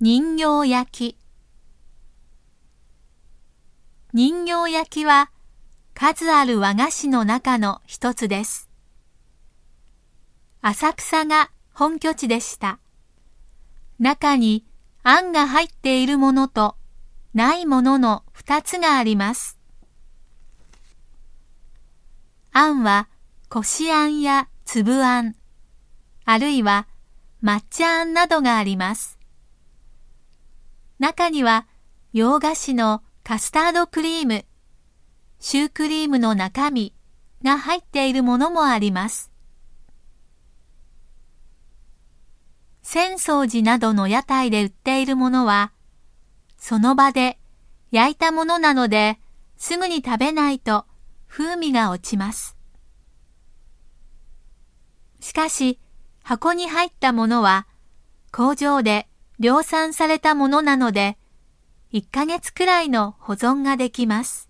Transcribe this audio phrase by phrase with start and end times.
[0.00, 1.18] 人形焼き
[4.12, 5.32] 人形焼きは
[5.92, 8.70] 数ある和菓子の中の一つです。
[10.60, 12.78] 浅草が本拠地でした。
[13.98, 14.64] 中に
[15.02, 16.76] あんが入っているものと
[17.34, 19.58] ないものの二つがあります。
[22.52, 23.08] あんは
[23.48, 25.34] こしあんや粒あん、
[26.24, 26.86] あるいは
[27.42, 29.17] 抹茶あんなどがあります。
[30.98, 31.66] 中には
[32.12, 34.44] 洋菓子のカスタードクリーム、
[35.38, 36.92] シュークリームの中身
[37.44, 39.30] が入っているものもあります。
[42.82, 45.72] 浅草寺などの屋台で売っているものは、
[46.56, 47.38] その場で
[47.92, 49.20] 焼いたものなので
[49.56, 50.84] すぐに食べないと
[51.28, 52.56] 風味が落ちます。
[55.20, 55.78] しかし、
[56.24, 57.68] 箱に入ったものは
[58.32, 59.06] 工場で
[59.40, 61.16] 量産されたものなので、
[61.92, 64.47] 1ヶ月くらいの保存ができます。